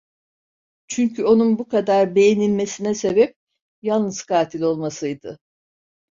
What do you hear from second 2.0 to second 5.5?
beğenilmesine sebep, yalnız katil olmasıydı.